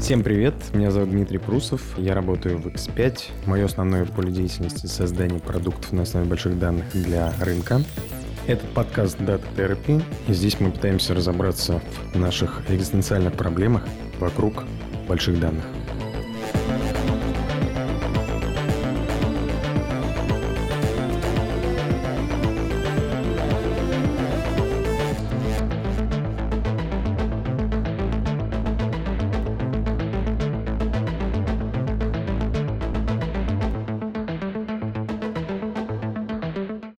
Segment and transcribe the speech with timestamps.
[0.00, 3.46] Всем привет, меня зовут Дмитрий Прусов, я работаю в X5.
[3.46, 7.80] Мое основное поле деятельности— создание продуктов на основе больших данных для рынка.
[8.48, 11.80] Это подкаст Data Therapy, и здесь мы пытаемся разобраться
[12.12, 13.86] в наших экзистенциальных проблемах
[14.18, 14.64] вокруг
[15.06, 15.64] больших данных.